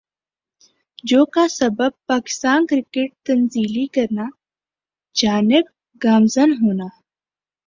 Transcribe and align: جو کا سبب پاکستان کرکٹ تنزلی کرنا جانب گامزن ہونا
جو 1.03 1.25
کا 1.25 1.47
سبب 1.49 1.91
پاکستان 2.07 2.65
کرکٹ 2.65 3.13
تنزلی 3.25 3.85
کرنا 3.87 4.25
جانب 5.15 5.65
گامزن 6.01 6.51
ہونا 6.61 6.87